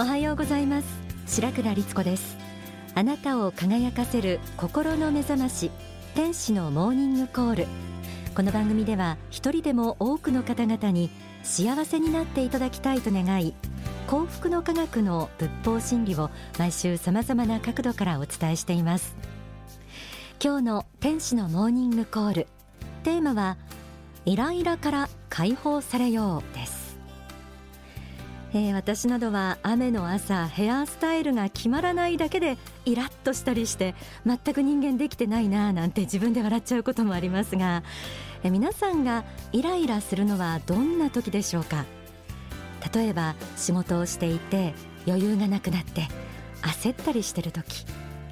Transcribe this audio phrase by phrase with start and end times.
[0.00, 0.86] おはようございます。
[1.26, 2.38] 白倉律子です。
[2.94, 5.70] あなたを輝かせる心の目覚まし
[6.14, 7.66] 天使のモーニングコール。
[8.34, 11.10] この番組では一人でも多くの方々に
[11.42, 13.52] 幸せになっていただきたいと願い
[14.06, 19.14] 幸福の科学の仏法真理を毎週様々な角度からお伝えしています。
[20.42, 22.46] 今日の天使のモーニングコール。
[23.02, 23.58] テーマは
[24.24, 26.79] イライラから解放されようです。
[28.52, 33.94] えー、私などは雨の朝ヘアスタイルが決まらないだけでイラッとしたりして
[34.26, 37.84] 全く人間できてないななんて自分で笑っちゃうこともありますが、
[38.42, 41.84] えー、皆さんがイライラするのはどんな時でしょうか？
[42.92, 44.74] 例えば仕事をしていて
[45.06, 46.08] 余裕がなくなって
[46.62, 47.84] 焦ったりしてる時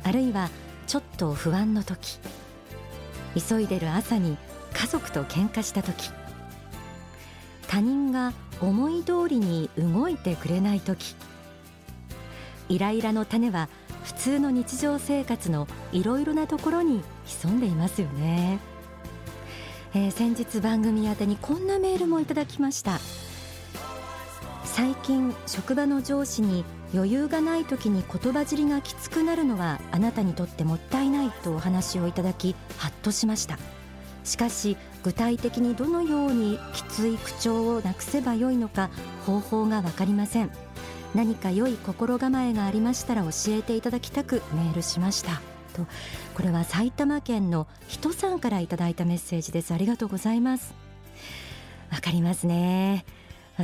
[0.03, 0.51] あるいは
[0.87, 2.19] ちょっと不安の時
[3.49, 4.37] 急いでる朝に
[4.73, 6.11] 家族と喧嘩した時
[7.69, 11.15] 他人が思い通りに動いてくれない時。
[12.69, 13.69] イライラの種は
[14.05, 18.59] 普通の日常生活のいろいろなところに潜んでいますよね、
[19.95, 22.99] えー、先日番組宛にこんなメールもいただきました。
[24.65, 26.65] 最近職場の上司に
[26.95, 33.59] 余裕がない時に言葉尻がきつくなるのはあなたにとってもったいないとお話をいただきハッとしました。
[34.25, 34.77] しかし
[35.09, 38.91] 具体的にどのようにきつい口調をなくせばよいのか
[39.25, 40.51] 方法が分かりません。
[41.15, 45.41] 何か良い心構えがありましたら教えていただきたくメールしました。
[45.73, 45.87] と
[46.35, 49.73] これは埼玉県の人さんからいただいたメッセージです。
[49.73, 50.75] ありがとうございます。
[51.91, 53.07] わかりますね。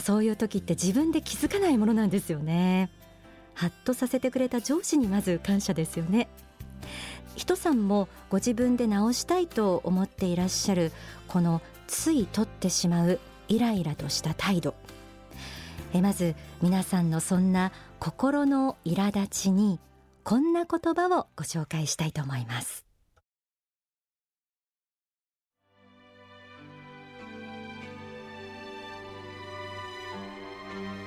[0.00, 2.88] そういう時って自分で気づかないものなんですよね。
[3.52, 6.26] ハッとさせてくれた上司にまず感謝ですよね。
[7.36, 10.92] 人さんもご自分で直したいと思っていらっしゃる
[11.28, 13.18] このつい取ってしまう
[13.48, 14.74] イライラとした態度。
[15.92, 19.78] えまず皆さんのそんな心の苛立ちに
[20.24, 22.84] こんな言葉をご紹介したいと思います。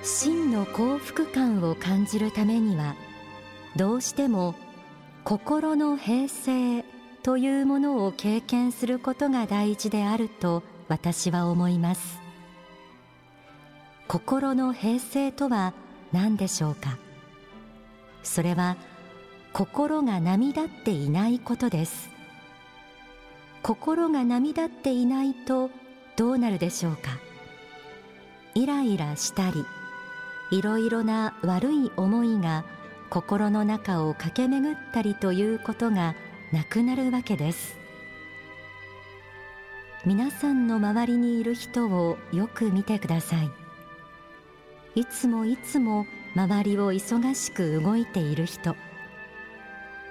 [0.04, 2.96] 真の幸福感を感じるためには
[3.76, 4.56] どうしても
[5.30, 6.86] 心の平静
[7.22, 12.22] というものを経験することが大事であると私は思います。
[14.08, 15.74] 心の平静とは
[16.14, 16.98] 何でしょうか？
[18.24, 18.78] それは
[19.52, 22.10] 心が波立っていないことです。
[23.64, 25.72] 心が波立っていないと
[26.16, 27.20] どうなるでしょうか？
[28.56, 29.66] イライラしたり
[30.52, 32.64] いろいろな悪い思いが
[33.10, 36.16] 心の中を駆け巡ったりということが
[36.52, 37.78] なくなるわけです。
[40.06, 43.50] 皆さんの周りにいる人をよく見てください。
[44.96, 48.76] いつもいつも周りを忙しく動いている人。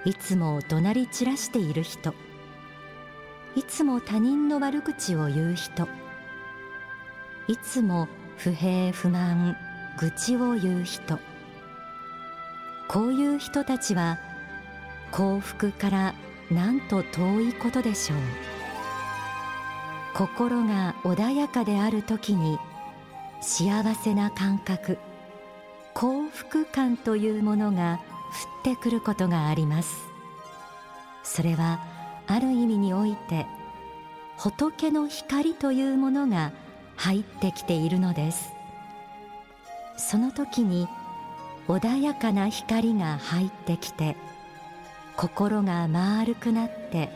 [0.05, 2.13] いつも怒鳴り散らしている人。
[3.55, 5.87] いつも他人の悪口を言う人。
[7.47, 9.57] いつも不平不満
[9.99, 11.19] 愚痴を言う人。
[12.87, 14.19] こういう人たちは
[15.11, 16.15] 幸福から
[16.49, 18.19] なんと遠いことでしょう。
[20.13, 22.57] 心が穏やかである時に
[23.39, 24.97] 幸せな感覚
[25.93, 27.99] 幸福感というものが
[28.63, 29.95] 降ってくることがあります。
[31.23, 31.79] それは
[32.25, 33.45] ある意味において
[34.37, 36.51] 仏の光というものが
[36.95, 38.51] 入ってきているのです。
[39.97, 40.87] その時に
[41.67, 44.15] 穏やかな光が入ってきて
[45.15, 47.09] 心が丸くなって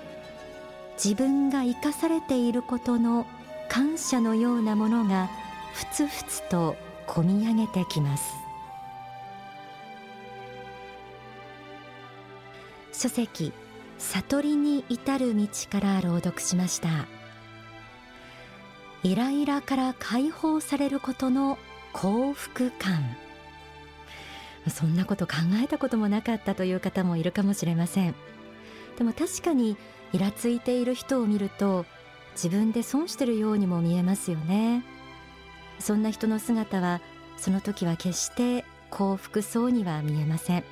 [1.04, 3.26] 自分が生かされていることの
[3.70, 5.30] 感謝のようなものが
[5.74, 6.76] ふつふつと
[7.08, 8.34] こみ上げてきます。
[12.92, 13.54] 書籍
[13.98, 16.90] 悟りに至る道から朗読しました。
[19.04, 21.58] イライラから解放されることの
[21.94, 23.16] 幸福感。
[24.70, 28.16] そんなこと考えたこともなかったという方もいるかもしれません。
[28.98, 29.78] でも確かに
[30.14, 31.86] イラついている人を見ると
[32.34, 34.84] 自分で損してるようにも見えますよね。
[35.80, 37.02] そんな人の姿は
[37.38, 40.64] その時は決して幸福そうには見えません。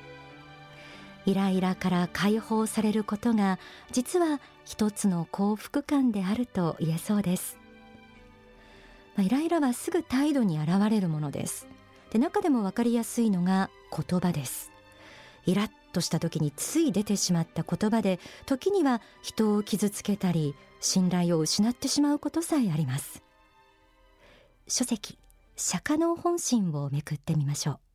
[1.26, 3.58] イライラから解放されることが
[3.92, 7.58] 実は一つの幸福感であると言えそうです。
[9.18, 11.66] イライラはすぐ態度に現れるものです。
[12.10, 14.70] で中でも分かりやすいのが言葉です。
[15.46, 23.22] イラッとした時につい出てしまった言葉で時には人を傷つけたり信頼を失ってしまうことさえあります。
[24.68, 25.18] 書籍
[25.56, 27.89] 釈迦の本心をめくってみましょう。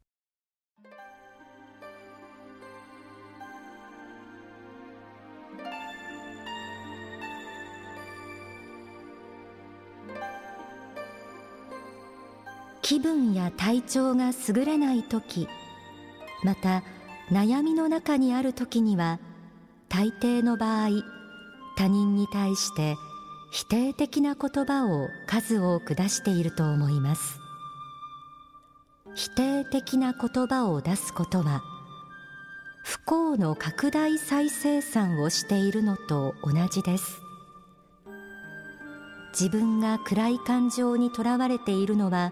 [12.86, 15.48] 気分や体調が優れない時
[16.44, 16.84] また
[17.32, 19.20] 悩みの中にある時には
[19.90, 20.90] 大抵の場合
[21.76, 22.96] 他人に対して
[23.52, 27.40] 否定的な言葉を数多く出していると思います。
[29.16, 31.64] 否定的な言葉を出すことは
[32.84, 37.20] 不幸の拡大再生産をしているのと同じです。
[39.32, 42.32] 自分が暗い感情にとらわれているのは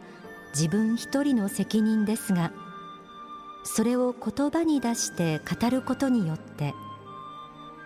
[0.53, 2.51] 自分一人の責任ですが
[3.63, 6.73] それを言葉に出して語ることによって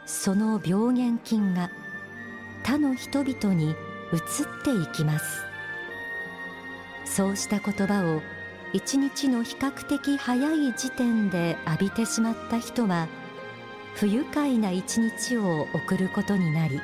[0.05, 1.69] その病原菌が
[2.63, 3.75] 他の人々に移っ
[4.63, 5.47] ていきます。
[7.07, 8.21] そうした言葉を
[8.73, 13.07] 一日の比較的早い時点で浴びてしまった人は
[13.95, 16.79] 不愉快な一日を送ることになり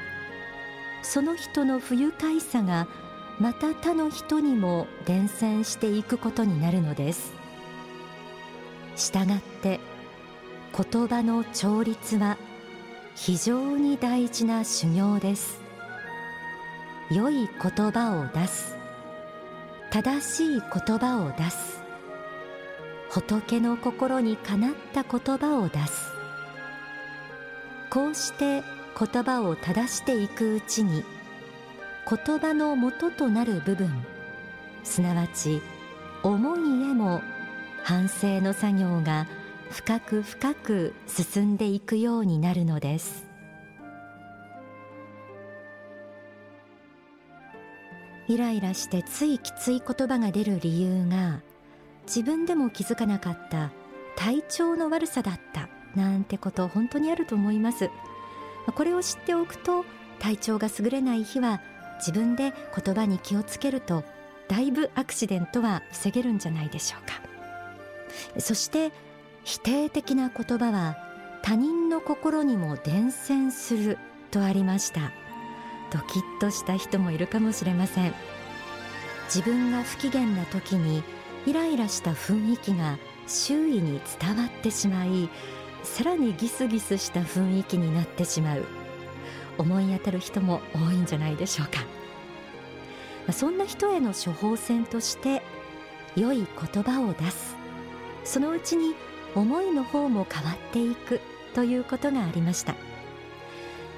[1.04, 2.88] その人の不愉快さが
[3.40, 7.34] また他の人にも伝染していくことになるのです。
[8.96, 9.80] したがって
[10.76, 12.38] 言葉の調律は
[13.16, 15.62] 非常に大事な修行です。
[17.12, 18.76] 良い言葉を出す。
[19.92, 21.84] 正しい言葉を出す。
[23.10, 26.12] 仏の心にかなった言葉を出す。
[27.92, 28.64] こうして
[28.98, 31.04] 言葉を正していくうちに
[32.10, 33.90] 言葉の元となる部分。
[34.84, 35.62] すなわち
[36.24, 37.22] 思いへも
[37.84, 39.28] 反省の作業が
[39.70, 43.26] 深く深く進んでいくようになるのです。
[48.28, 51.42] イライラしてついきつい言葉が出る理由が
[52.06, 53.72] 自分でも気づかなかった
[54.16, 57.90] 体調の悪さだったなんてこと本当にあると思います。
[58.76, 59.84] これを知っておくと
[60.20, 61.62] 体調が優れない日は
[62.06, 64.04] 自分で言葉に気をつけると
[64.50, 67.22] だいぶアクシデントは防げるんじゃないでしょうか。
[68.40, 68.92] そして
[69.46, 70.98] 否定的な言葉は
[71.44, 73.98] 他人の心にも伝染する
[74.32, 75.14] とありました。
[75.92, 78.14] ドキッとした人もいるかもしれません。
[79.26, 81.04] 自分が不機嫌な時に
[81.46, 82.98] イライラした雰囲気が
[83.28, 85.30] 周囲に伝わってしまい
[85.84, 88.83] さらにギスギスした雰囲気になってしまう。
[89.58, 91.86] 思い当たる人も多いんじゃないでしょうか。
[93.32, 95.42] そんな人への処方箋として
[96.16, 97.56] 良い言葉を出す。
[98.24, 98.96] そのうちに
[99.36, 101.22] 思いの方も変わっていく
[101.54, 102.76] ということがありました。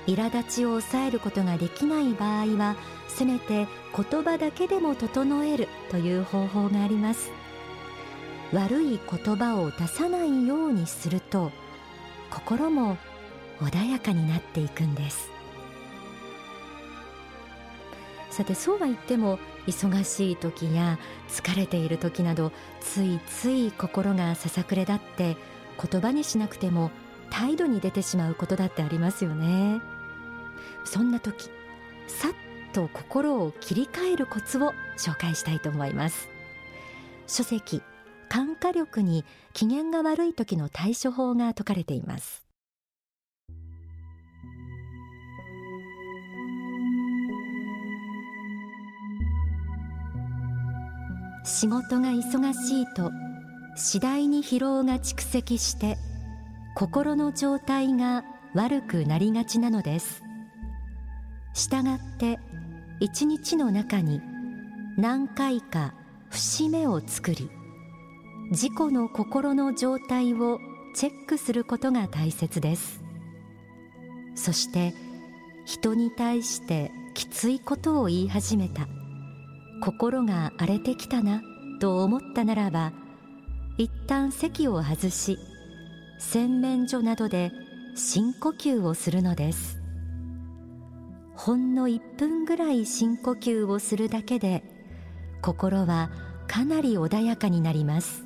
[0.08, 2.76] 苛立ちを抑えることができない場合は
[3.08, 7.32] せめて言葉だけでも整えるという方法があります。
[8.54, 11.52] 悪い言葉を出さないようにすると
[12.30, 12.98] 心も
[13.60, 15.35] 穏やかになっていくんです。
[18.36, 21.00] さてそうは言っても忙しい時や
[21.30, 22.52] 疲れている時など
[22.82, 25.38] ついつい心がささくれだって
[25.82, 26.92] 言葉にしなくても
[27.30, 29.80] 態度に出てしまうことだってありますよね。
[30.84, 31.50] そんな時
[32.08, 32.34] さっ
[32.74, 36.28] と心を切り替えるコツを紹介したいと思います。
[37.28, 37.82] 書籍
[38.28, 39.24] 感化力に
[39.54, 42.45] 機嫌が悪い時の対処法が説かれています。
[51.46, 53.12] 仕事が忙しいと
[53.76, 55.98] 次第に疲労が蓄積して
[56.76, 58.24] 心の状態が
[58.54, 60.24] 悪くなりがちなのです。
[61.54, 62.40] したがって
[63.00, 64.22] 一日の中に
[64.98, 65.94] 何回か
[66.30, 67.50] 節目を作り
[68.52, 70.60] 自己の心の状態を
[70.96, 73.04] チェックすることが大切です。
[74.36, 74.94] そして
[75.66, 78.88] 人に対してきついことを言い始めた。
[79.86, 81.44] 心が荒れてきたな
[81.80, 82.92] と思ったならば
[83.78, 85.38] 一旦席を外し
[86.18, 87.52] 洗面所などで
[87.96, 89.80] 深呼吸をするのです。
[91.36, 94.64] ほんの1分ぐらい深呼吸をするだけで
[95.44, 96.10] 心は
[96.48, 98.26] かなり穏やかになります。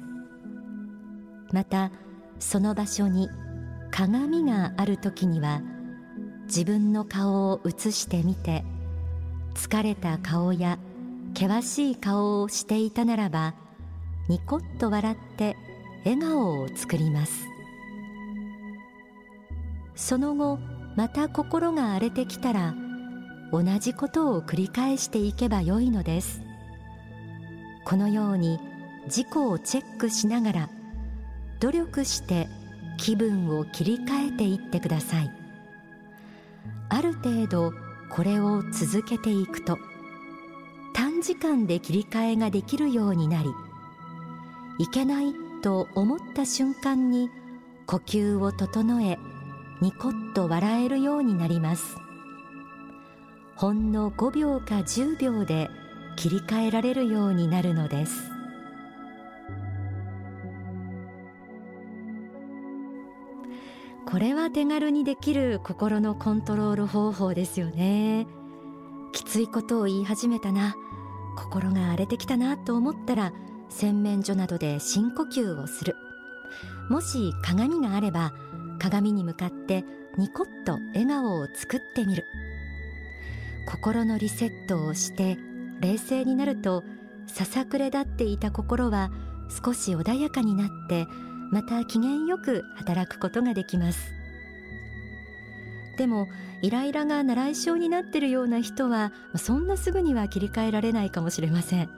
[1.51, 1.91] また
[2.39, 3.27] その場所に
[3.91, 5.61] 鏡がある時には
[6.45, 8.63] 自分の顔を映してみて
[9.55, 10.79] 疲れた顔や
[11.33, 13.53] 険しい顔をしていたならば
[14.27, 15.55] ニコッと笑って
[16.05, 17.47] 笑顔を作ります。
[19.95, 20.59] その後
[20.95, 22.73] また心が荒れてきたら
[23.51, 26.41] 同じことを繰り返していけばよいのです。
[27.85, 28.59] このように
[29.05, 30.69] 自己をチェックしながら
[31.59, 32.47] 努力して
[32.97, 35.31] 気分を切り替えていってください。
[36.89, 37.73] ある程度
[38.09, 39.77] これを続けていくと
[41.19, 43.49] 短時間で切り替えができるようになり
[44.77, 47.29] いけないと思った瞬間に
[47.85, 49.19] 呼吸を整え
[49.81, 51.97] ニコッと笑えるようになります。
[53.57, 55.69] ほんの5秒か10秒で
[56.15, 58.13] 切り替えられるようになるのです。
[64.05, 68.25] これは手軽にできる心のコントロール方法ですよね。
[69.11, 70.77] きついことを言い始めたな。
[71.35, 73.33] 心が荒れてきたなと思ったら
[73.69, 75.95] 洗面所などで深呼吸をする。
[76.89, 78.33] もし鏡があれば
[78.79, 79.83] 鏡に向かって
[80.17, 82.25] ニコッと笑顔を作ってみる。
[83.67, 85.37] 心のリセットをして
[85.79, 86.83] 冷静になると
[87.27, 89.11] ささくれ立っていた心は
[89.63, 91.05] 少し穏やかになって
[91.51, 94.18] また機嫌よく働くことができます。
[95.99, 96.29] でも
[96.61, 101.89] イライラが習い性になっているような人はそんなすぐには切り替えられないかもしれません。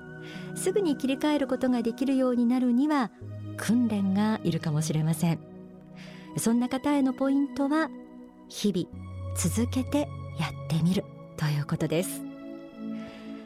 [0.55, 3.12] すぐに切り替えることができるようになるには
[3.58, 5.39] 訓練がいるかもしれません。
[6.36, 7.91] そんな方へのポイントは
[8.50, 8.89] 日々
[9.38, 11.03] 続けてやってみる
[11.38, 12.24] ということです。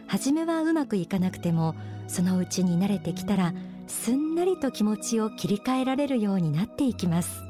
[0.08, 1.76] 初めはうまくいかなくても
[2.08, 3.54] そのうちに慣れてきたら
[3.88, 7.42] すんなりと気持ちを切り替えられるようになっていきます。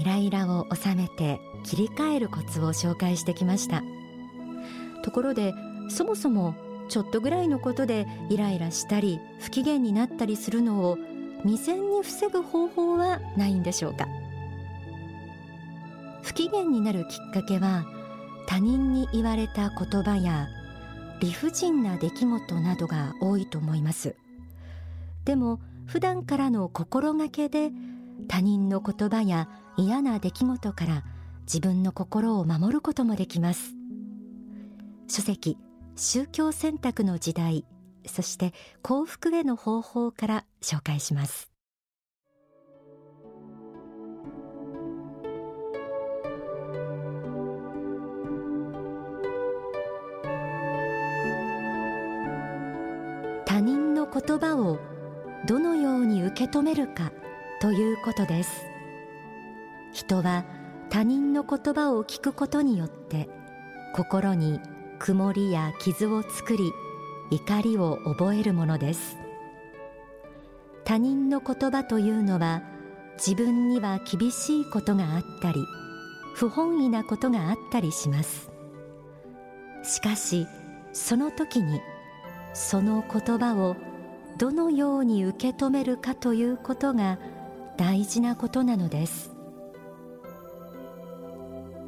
[0.00, 3.82] イライラを収めて切り替えるコツを紹介してきました。
[5.02, 5.54] ところで
[5.88, 6.54] そもそも
[6.88, 10.98] ちょっとぐらいのことでイライラしたり不機嫌になったりするのを
[11.44, 14.06] 未然に防ぐ方法はないんでしょうか？
[16.22, 17.84] 不機嫌になるきっかけは
[18.46, 20.48] 他人に言われた言葉や
[21.20, 24.16] 理不尽な出来事などが多いと思います。
[25.24, 27.70] でも普段からの心がけで
[28.28, 29.48] 他人の言葉や
[29.78, 31.04] 嫌な出来事から
[31.42, 33.74] 自分の心を守ることもできます。
[35.06, 35.56] 書籍
[35.94, 37.64] 宗教選択の時代
[38.04, 41.48] そして幸福への方法から紹介します。
[53.46, 54.80] 他人の言葉を
[55.46, 57.12] どのように受け止めるか
[57.60, 58.77] ということです。
[59.92, 60.44] 人は
[60.90, 63.28] 他人の言葉を聞くことによって
[63.94, 64.60] 心に
[64.98, 66.72] 曇りや傷を作り
[67.30, 69.16] 怒りを覚えるものです。
[70.84, 72.62] 他人の言葉というのは
[73.18, 75.60] 自分には厳しいことがあったり
[76.34, 78.50] 不本意なことがあったりします。
[79.82, 80.46] しかし
[80.92, 81.80] その時に
[82.54, 83.76] その言葉を
[84.38, 87.18] どのように受け止めるかということが
[87.76, 89.37] 大事なことなのです。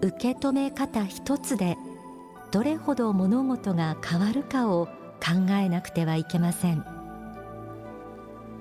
[0.02, 1.76] 受け止め方一つで
[2.50, 4.86] どれほど物事が変わるかを
[5.20, 6.84] 考えなくてはいけません。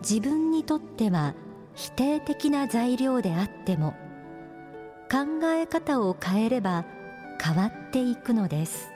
[0.02, 1.34] 自分にとっては
[1.76, 3.94] 否定的な材料であっても
[5.12, 6.86] 考え方を変えれば
[7.42, 8.90] 変わっていくのです。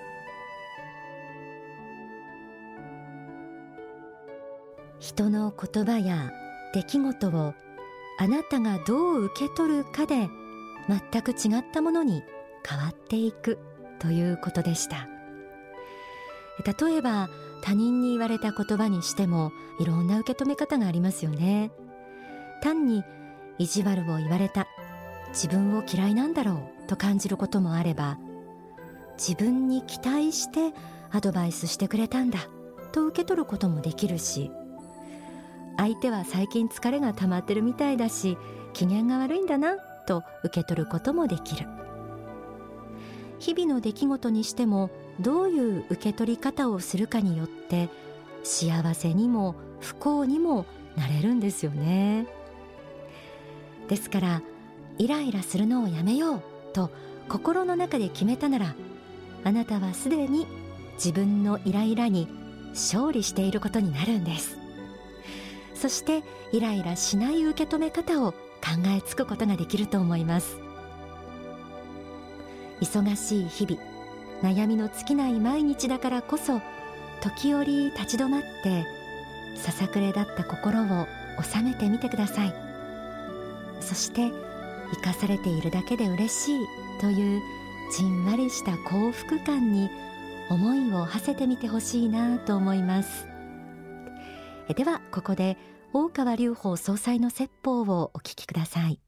[5.00, 6.32] 人の言葉や
[6.74, 7.54] 出来事を
[8.20, 10.30] あなたがどう受け取るかで
[10.88, 12.24] 全く違ったものに
[12.68, 13.60] 変わっていく
[14.00, 15.08] ということでした。
[16.66, 17.30] 例えば
[17.62, 21.72] 他人に言われた言葉にしてもいろんな受け止め方がありますよね。
[22.62, 23.04] 単に
[23.58, 24.68] 意地悪を言われた
[25.30, 28.18] 自分を嫌いなんだろうと感じることもあれば
[29.18, 30.74] 自分に期待して
[31.12, 32.40] アドバイスしてくれたんだ
[32.92, 34.52] と受け取ることもできるし
[35.78, 38.38] 相手は最近疲れが溜まってるみたいだし
[38.74, 41.67] 機嫌が悪いんだなと受け取ることもできる。
[43.39, 47.89] 日々の出来事にしてもどういう受け取り方をするかによって
[48.43, 52.27] 幸せにも不幸にもなれるんですよね。
[53.89, 54.41] ですから
[54.98, 56.41] イライラするのをやめよう
[56.74, 56.89] と
[57.27, 58.75] 心の中で決めたなら
[59.43, 60.48] あなたはすでに
[60.95, 62.27] 自分のイライラに
[62.69, 64.57] 勝利していることになるんです。
[65.75, 68.33] そしてイライラしない受け止め方を
[68.63, 70.58] 考えつくことができると思います。
[72.82, 73.82] 忙しい日々
[74.41, 76.62] 悩みの尽きない毎日だからこそ
[77.22, 78.86] 時折立ち止まって
[79.55, 81.08] ささくれだった心を
[81.41, 82.53] 収めてみてください。
[83.79, 84.32] そして
[84.93, 86.67] 生かされているだけで嬉しい
[87.01, 87.41] という
[87.98, 89.89] じんわりした幸福感に
[90.50, 93.27] 思いを馳せてみてほしいなと思います。
[94.75, 95.58] ではここで
[95.96, 99.00] 大川隆法総裁の説法をお聞きください。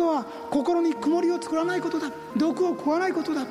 [0.00, 2.10] ことは心に曇りを作らないことだ。
[2.34, 3.46] 毒を食わないことだ。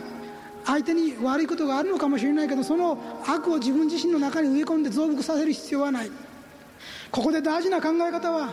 [0.66, 6.12] 相手に悪いことがあるのかもしれないけどその悪を自分自身の中に植え込んで増幅させる必要はない。
[7.12, 8.50] ここで大事な考え方は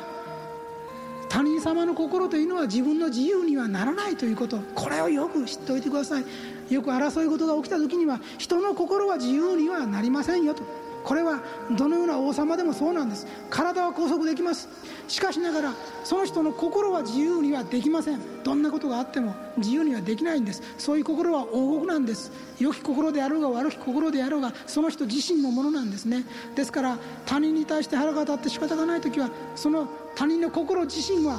[1.28, 4.58] 他人様の心というのは自分の自由にはならないということ。
[4.74, 6.24] これをよく知っておいてください。
[6.72, 10.62] よく争い事が起きた時には人の心は自由にはなりませんよと。
[11.06, 13.28] これはどのような王様でもそうなんです。
[13.48, 14.68] 体は拘束できます。
[15.06, 15.72] しかしながら
[16.02, 18.42] その人の心は自由にはできません。
[18.42, 20.62] どんなことがあっても自由にはできないんです。
[20.78, 22.32] そういう心は王国なんです。
[22.58, 26.24] 良き心であろうが悪き心であろうがその人自身のものなんですね。
[26.56, 29.86] ですから他人に対して腹が立って仕方がない時はその
[30.16, 31.38] 他人の心自身は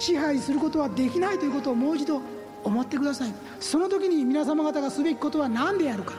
[0.00, 2.20] 支配することはできないということをもう一度
[2.64, 3.32] 思ってください。
[3.60, 6.14] その時に皆様方がすべきことは何であるか。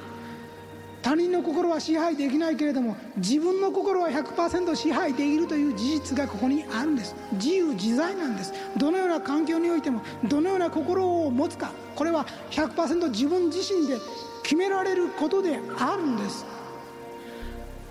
[1.08, 7.16] 他人の心は支配できないけれども自分の心は100%支配できるという事実がここにあるんです。
[7.32, 8.54] 自由自在なんです。
[8.76, 13.96] どのような環境においてもどのような心を持つかこれは100%自分自身で
[14.44, 16.46] 決められることであるんです。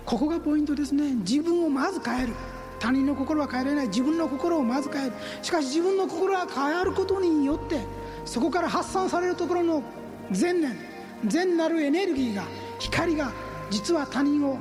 [0.05, 1.15] ここがポイントですね。
[1.15, 2.33] 自分をまず変える。
[2.77, 3.87] 他人の心は変えられない。
[3.87, 5.13] 自分の心をまず変える。
[5.41, 7.79] しかし自分の心が変わることによって
[8.25, 9.81] そこから発散されるところの
[10.29, 10.77] 善念
[11.25, 12.43] 善なるエネルギーが
[12.79, 13.31] 光が
[13.69, 14.59] 実は他人を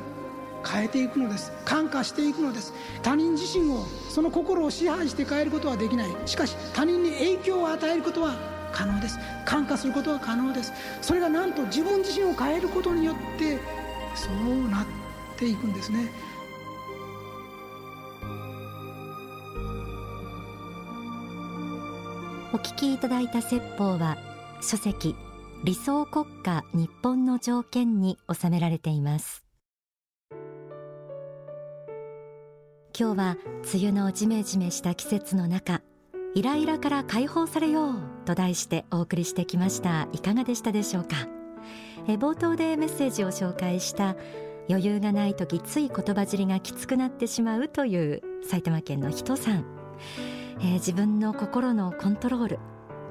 [0.67, 1.53] 変えていくのです。
[1.65, 2.73] 感化していくのです。
[3.03, 6.09] 他人自身をその心を支配して変えることはできない。
[6.27, 8.35] しかし他人に影響を与えることは
[8.73, 9.19] 可能です。
[9.45, 10.73] 感化することは可能です。
[11.03, 13.59] それがなんと自分自身を変えることによって
[14.15, 14.87] そうなっ
[15.37, 16.11] ていくんですね。
[22.53, 24.17] お聞きいただいた説法は
[24.63, 25.15] 書籍
[25.65, 29.45] 理想国家日本の条件に収められています。
[32.99, 33.37] 今日は
[33.75, 35.83] 梅雨のジメジメした季節の中
[36.35, 40.09] イライラから解放されようと題してお送りしてきました。
[40.13, 41.17] いかがでしたでしょうか？
[42.07, 44.17] え冒頭でメッセージを紹介した
[44.69, 49.65] 余裕がない時つい言葉尻がきつくなってしまうという埼玉県の人さん、
[50.61, 52.59] えー、自分の心のコントロール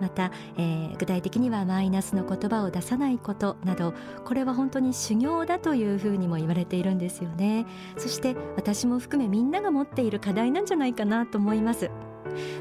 [0.01, 3.93] また、えー、具体的にはマイナスの言葉を出さないことなど
[4.25, 7.65] これは本当に修行だというふうにも言われているんですよね。
[7.97, 11.89] そして私も含めみんなが持っている課題なんじゃないかなと思います。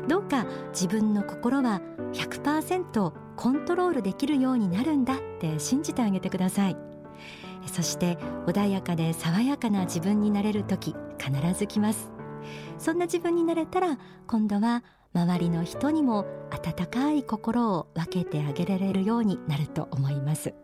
[0.08, 1.80] どうか自分の心は
[2.12, 6.76] 100%コントロールできるようになるんだって信じてあげてください。
[7.66, 12.10] そして穏やかで爽やかな自分になれる時必ず来ます。
[12.78, 20.54] そんな自分になれたら今度は周りの人にも温かい心を分けてあげられるようになると思います。